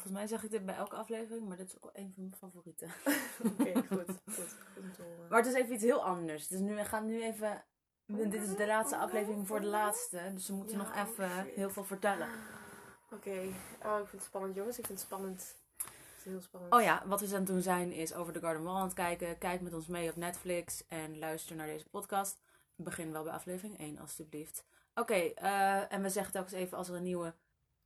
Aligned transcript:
Volgens 0.00 0.12
mij 0.20 0.26
zeg 0.26 0.44
ik 0.44 0.50
dit 0.50 0.66
bij 0.66 0.74
elke 0.74 0.96
aflevering, 0.96 1.48
maar 1.48 1.56
dit 1.56 1.66
is 1.68 1.82
ook 1.82 1.90
een 1.92 2.12
van 2.14 2.22
mijn 2.24 2.36
favorieten. 2.38 2.88
Oké, 3.50 3.72
goed. 3.74 4.04
goed. 4.34 4.56
Goed. 4.74 4.98
Maar 5.28 5.38
het 5.38 5.46
is 5.46 5.54
even 5.54 5.74
iets 5.74 5.82
heel 5.82 6.04
anders. 6.04 6.48
Dus 6.48 6.60
nu, 6.60 6.74
we 6.74 6.84
gaan 6.84 7.06
nu 7.06 7.22
even... 7.22 7.64
Dit 8.06 8.34
is 8.34 8.56
de 8.56 8.66
laatste 8.66 8.96
aflevering 8.96 9.46
voor 9.46 9.60
de 9.60 9.66
laatste. 9.66 10.30
Dus 10.34 10.48
we 10.48 10.54
moeten 10.54 10.76
Ja, 10.78 10.82
nog 10.82 10.94
even 11.08 11.24
oh 11.24 11.42
shit. 11.44 11.54
heel 11.54 11.70
veel 11.70 11.84
vertellen. 11.84 12.28
Oké. 13.10 13.30
Oh, 13.84 13.98
ik 13.98 14.06
vind 14.06 14.12
het 14.12 14.22
spannend, 14.22 14.54
jongens. 14.54 14.78
Ik 14.78 14.86
vind 14.86 14.98
het 14.98 15.06
spannend. 15.08 15.56
Het 15.76 16.16
is 16.18 16.24
heel 16.24 16.40
spannend. 16.40 16.72
Oh 16.74 16.82
ja, 16.82 17.02
wat 17.06 17.20
we 17.20 17.26
aan 17.26 17.32
het 17.34 17.46
doen 17.46 17.62
zijn 17.62 17.92
is 17.92 18.14
over 18.14 18.32
de 18.32 18.40
Garden 18.40 18.62
Wall 18.62 18.76
aan 18.76 18.82
het 18.84 18.94
kijken. 18.94 19.38
Kijk 19.38 19.60
met 19.60 19.74
ons 19.74 19.86
mee 19.86 20.10
op 20.10 20.16
Netflix 20.16 20.86
en 20.86 21.18
luister 21.18 21.56
naar 21.56 21.66
deze 21.66 21.88
podcast. 21.88 22.40
Begin 22.76 23.12
wel 23.12 23.22
bij 23.22 23.32
aflevering 23.32 23.78
1, 23.78 23.98
alstublieft. 23.98 24.64
Oké, 24.94 25.14
eh, 25.14 25.92
en 25.92 26.02
we 26.02 26.08
zeggen 26.08 26.32
telkens 26.32 26.54
even 26.54 26.78
als 26.78 26.88
er 26.88 26.94
een 26.94 27.02
nieuwe 27.02 27.34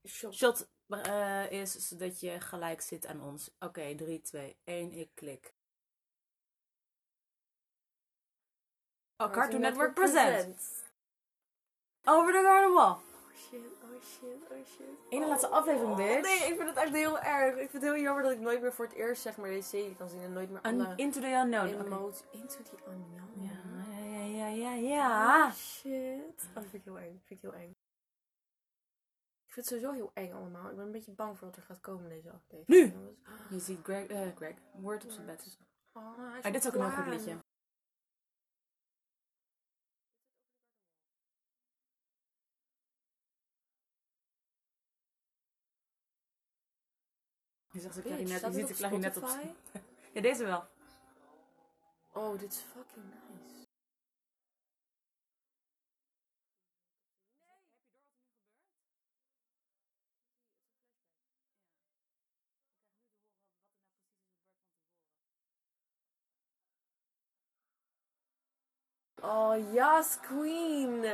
Shot. 0.06 0.34
shot 0.34 0.68
eh, 0.88 1.50
is, 1.50 1.72
zodat 1.88 2.20
je 2.20 2.40
gelijk 2.40 2.80
zit 2.80 3.06
aan 3.06 3.22
ons. 3.22 3.50
Oké, 3.58 3.94
3, 3.94 4.20
2, 4.20 4.56
1, 4.64 4.92
ik 4.92 5.10
klik. 5.14 5.54
Oh, 9.16 9.30
Cartoon 9.32 9.60
Network 9.60 9.94
present. 9.94 10.84
Over 12.04 12.32
de 12.32 12.40
Garden 12.42 12.72
Wall. 12.74 12.90
Oh 12.92 13.00
shit, 13.36 13.60
oh 13.82 14.02
shit, 14.02 14.50
oh 14.50 14.66
shit. 14.66 14.86
Ene 15.08 15.26
laatste 15.26 15.48
aflevering, 15.48 15.96
bitch. 15.96 16.22
Nee, 16.22 16.50
ik 16.50 16.56
vind 16.56 16.68
het 16.68 16.76
echt 16.76 16.92
heel 16.92 17.18
erg. 17.18 17.50
Ik 17.54 17.70
vind 17.70 17.82
het 17.82 17.82
heel 17.82 18.02
jammer 18.02 18.22
dat 18.22 18.32
ik 18.32 18.40
nooit 18.40 18.60
meer 18.60 18.72
voor 18.72 18.84
het 18.84 18.94
eerst 18.94 19.22
zeg 19.22 19.36
maar 19.36 19.48
deze 19.48 19.68
serie 19.68 19.96
kan 19.96 20.08
zien 20.08 20.22
en 20.22 20.32
nooit 20.32 20.50
meer 20.50 20.60
An- 20.60 20.80
alle 20.80 20.96
Into 20.96 21.20
the 21.20 21.26
Unknown. 21.26 21.74
Oké. 21.74 21.84
emoties. 21.84 22.22
Into 22.30 22.62
the 22.62 22.76
unknown. 22.88 23.42
Ja, 23.42 23.98
ja, 24.04 24.24
ja, 24.24 24.46
ja, 24.48 24.72
ja. 24.72 25.46
Oh 25.46 25.52
shit. 25.54 26.48
Oh, 26.48 26.54
dat 26.54 26.62
vind 26.62 26.74
ik 26.74 26.84
heel 26.84 26.98
eng. 26.98 27.12
Dat 27.12 27.22
vind 27.26 27.42
ik 27.42 27.50
heel 27.50 27.60
eng. 27.60 27.76
Ik 29.54 29.62
vind 29.62 29.70
het 29.70 29.82
sowieso 29.82 30.04
heel 30.04 30.24
eng 30.24 30.32
allemaal. 30.32 30.70
Ik 30.70 30.76
ben 30.76 30.84
een 30.84 30.92
beetje 30.92 31.12
bang 31.12 31.38
voor 31.38 31.48
wat 31.48 31.56
er 31.56 31.62
gaat 31.62 31.80
komen 31.80 32.08
deze 32.08 32.30
aflevering. 32.30 32.94
Nu? 32.94 33.16
Je 33.50 33.60
ziet 33.60 33.78
Greg, 33.82 34.06
eh, 34.06 34.36
Greg 34.36 34.54
Word 34.72 35.04
op 35.04 35.10
zijn 35.10 35.26
bed. 35.26 35.58
Oh, 35.92 36.16
hij 36.16 36.38
is 36.38 36.44
Ah, 36.44 36.52
dit 36.52 36.64
is 36.64 36.68
ook 36.68 36.74
een 36.74 36.90
heel 36.90 37.02
goed 37.02 37.12
liedje. 37.12 37.38
Je 47.70 47.80
zegt 47.80 47.94
de 47.94 48.02
klarinet, 48.02 48.40
je 48.40 48.52
ziet 48.52 48.68
de 48.68 48.74
klarinet 48.74 49.16
op? 49.16 49.28
Ja, 50.12 50.20
deze 50.20 50.44
wel. 50.44 50.64
Oh, 52.12 52.38
dit 52.38 52.52
is 52.52 52.58
fucking 52.58 53.04
nice. 53.04 53.53
Oh, 69.26 69.54
yes, 69.72 70.18
queen! 70.28 71.06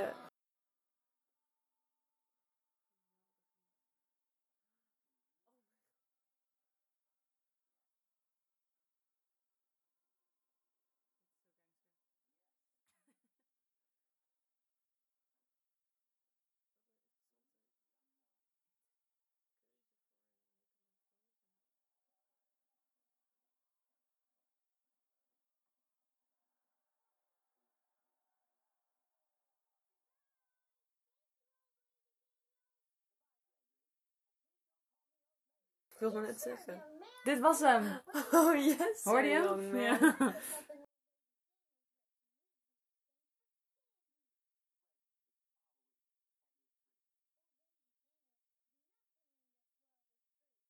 Wilde 36.00 36.18
maar 36.18 36.28
net 36.28 36.40
zeggen. 36.40 36.82
Dit 37.24 37.40
was 37.40 37.60
hem. 37.60 38.00
Oh, 38.40 38.54
yes! 38.64 39.02
Hoorde 39.02 39.28
je 39.28 39.40
hem? 39.40 39.76
Ja. 39.76 40.34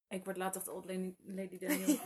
Ik 0.09 0.25
word 0.25 0.37
later 0.37 0.65
de 0.65 0.73
old 0.73 0.85
lady, 0.85 1.15
lady 1.25 1.59
Daniel. 1.67 1.99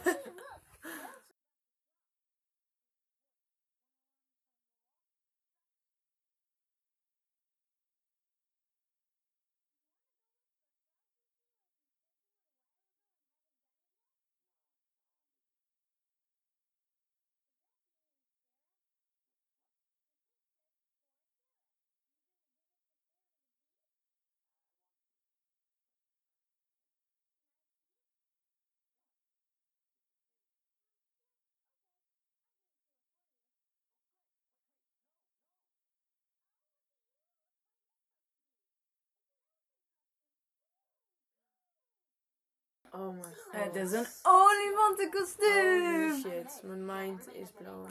Oh 42.94 43.20
mijn 43.20 43.34
god. 43.34 43.52
Het 43.52 43.74
is 43.74 43.92
een 43.92 44.06
olifantenkostuum. 44.22 45.80
Holy 45.80 46.20
shit, 46.20 46.60
mijn 46.62 46.84
mind 46.84 47.34
is 47.34 47.50
blown. 47.50 47.88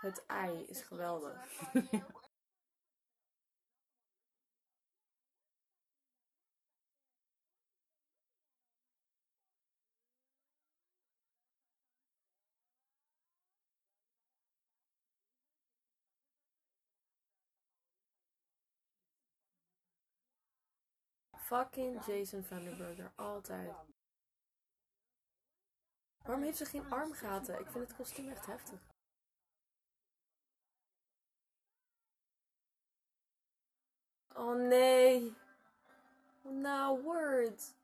Het 0.00 0.24
ei 0.26 0.64
is 0.68 0.82
geweldig. 0.82 1.36
Fucking 21.48 22.04
Jason 22.06 22.42
Vanderburger, 22.42 23.12
altijd. 23.16 23.74
Waarom 26.24 26.42
heeft 26.42 26.56
ze 26.56 26.64
geen 26.64 26.90
armgaten? 26.90 27.58
Ik 27.60 27.70
vind 27.70 27.88
het 27.88 27.96
kostuum 27.96 28.28
echt 28.28 28.46
heftig. 28.46 28.80
Oh 34.34 34.56
nee. 34.56 35.36
Nou, 36.42 37.02
word. 37.02 37.74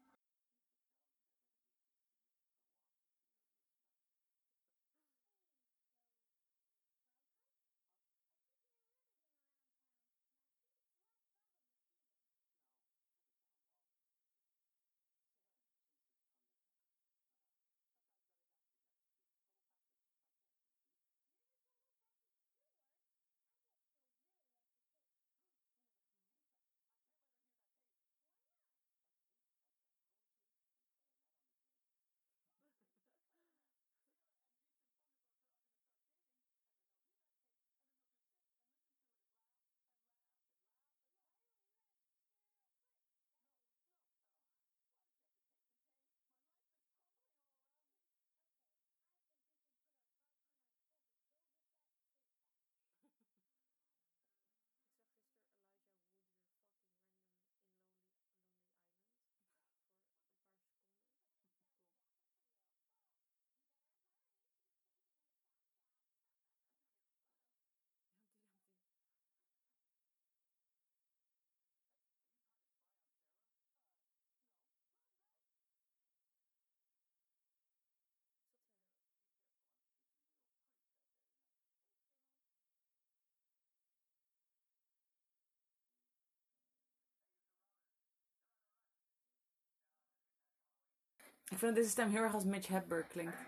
Ik 91.55 91.61
vind 91.61 91.75
dat 91.75 91.83
deze 91.83 91.95
stem 91.95 92.11
heel 92.11 92.23
erg 92.23 92.35
als 92.35 92.45
Mitch 92.45 92.69
Hedberg 92.69 93.07
klinkt. 93.07 93.39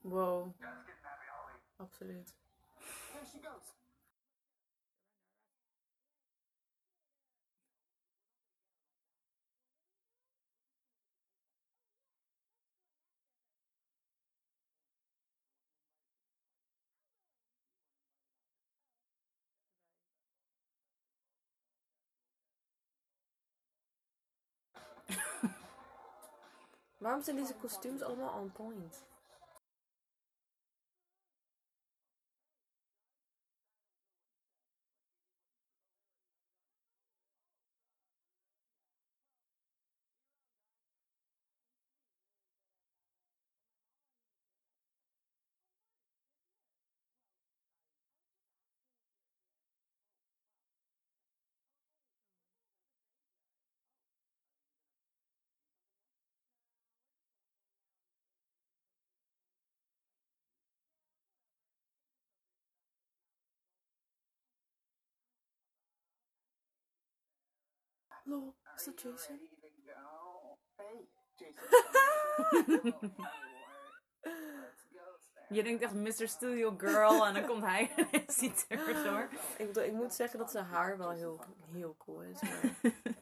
Wow. 0.00 0.54
Absoluut. 1.76 2.34
Waarom 27.02 27.22
zijn 27.22 27.36
deze 27.36 27.54
kostuums 27.54 28.02
allemaal 28.02 28.40
on 28.40 28.52
point? 28.52 29.02
Lol, 68.32 68.54
is 68.76 68.84
dat 68.84 69.00
Jason? 69.00 69.40
Je 75.48 75.62
denkt 75.62 75.82
echt 75.82 75.94
Mr. 75.94 76.28
Studio 76.28 76.74
Girl 76.76 77.26
en 77.26 77.34
dan 77.34 77.46
komt 77.46 77.62
hij 77.62 77.90
en 78.12 78.24
ziet 78.26 78.64
er 78.68 78.96
zo. 78.96 79.18
Ik, 79.58 79.66
bedoel, 79.66 79.82
ik 79.82 79.92
moet 79.92 80.14
zeggen 80.14 80.38
dat 80.38 80.50
zijn 80.50 80.64
haar 80.64 80.98
wel 80.98 81.10
heel, 81.10 81.40
heel 81.72 81.96
cool 81.98 82.22
is. 82.22 82.40
Maar... 82.40 82.60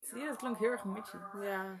Je, 0.15 0.25
dat 0.25 0.35
klonk 0.35 0.57
heel 0.57 0.71
erg 0.71 0.83
Mitchy. 0.83 1.17
Ja. 1.41 1.79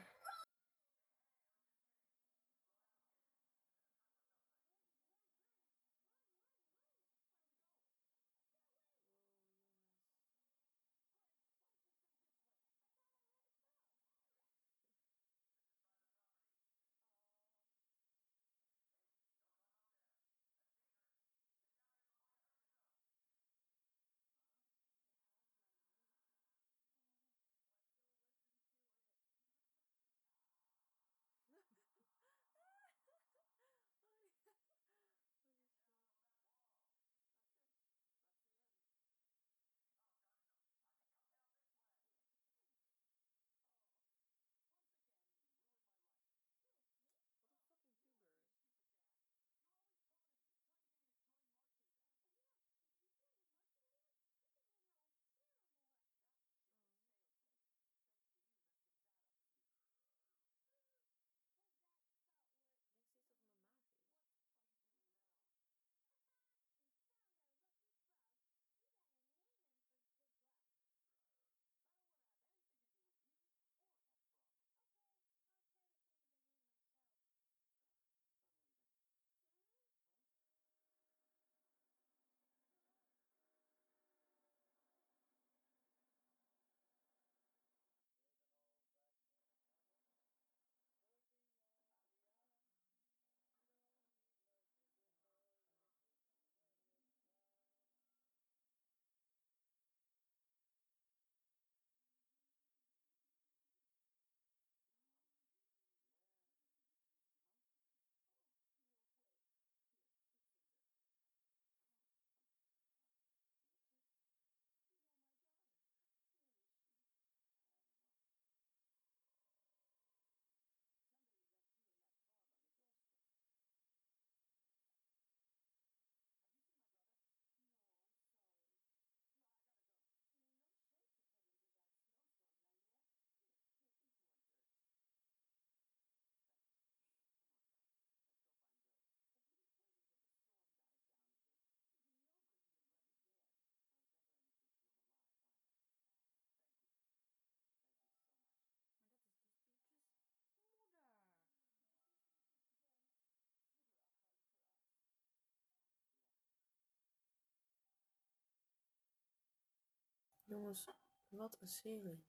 Jongens, 160.51 160.87
wat 161.29 161.57
een 161.61 161.67
serie. 161.67 162.23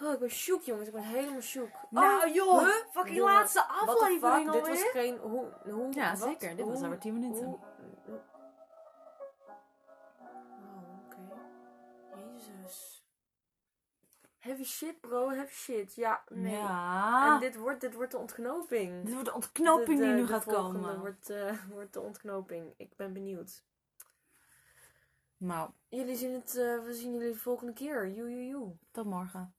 Oh, 0.00 0.12
ik 0.12 0.18
ben 0.18 0.30
shook, 0.30 0.62
jongens. 0.62 0.86
Ik 0.88 0.92
ben 0.94 1.02
helemaal 1.02 1.40
shook. 1.40 1.70
Nou, 1.90 2.28
Oh, 2.28 2.34
joh, 2.34 2.58
huh? 2.58 2.68
fucking 2.92 3.16
Jongen, 3.16 3.32
laatste 3.34 3.64
aflevering 3.66 4.44
fuck? 4.52 4.64
Dit 4.64 4.68
was 4.68 4.82
geen... 4.90 5.18
Hoe, 5.18 5.52
hoe, 5.70 5.92
Ja, 5.92 6.10
wat? 6.10 6.18
zeker. 6.28 6.56
Dit 6.56 6.64
was 6.66 6.74
Hoe- 6.74 6.82
alweer 6.84 6.98
10 7.00 7.12
minuten. 7.18 7.44
hoe- 7.44 7.58
hoe- 8.04 8.20
Oh, 10.18 11.04
oké. 11.04 11.40
Jezus. 12.16 13.04
Heavy 14.38 14.64
shit, 14.64 15.00
bro. 15.00 15.30
Heavy 15.30 15.52
shit. 15.54 15.94
Ja, 15.94 16.22
nee. 16.28 16.52
Ja. 16.56 17.34
En 17.34 17.40
dit 17.40 17.56
wordt, 17.56 17.80
dit 17.80 17.94
wordt 17.94 18.10
de 18.10 18.18
ontknoping. 18.18 19.04
Dit 19.04 19.12
wordt 19.12 19.28
de 19.28 19.34
ontknoping 19.34 19.86
De- 19.98 20.04
de- 20.04 20.10
die 20.10 20.12
nu 20.14 20.20
de 20.20 20.26
gaat 20.26 20.44
komen. 20.44 20.98
Wordt, 21.00 21.30
eh, 21.30 21.52
wordt 21.74 21.92
de 21.92 22.00
ontknoping. 22.00 22.74
Ik 22.76 22.96
ben 22.96 23.12
benieuwd. 23.12 23.62
Nou, 25.38 25.70
Jullie 25.88 26.16
zien 26.16 26.32
het, 26.32 26.56
eh, 26.56 26.84
we 26.84 26.94
zien 26.94 27.12
jullie 27.12 27.32
de 27.32 27.38
volgende 27.38 27.72
keer. 27.72 28.10
Joe, 28.10 28.30
joe, 28.30 28.46
joe. 28.46 28.76
tot 28.90 29.04
morgen. 29.04 29.54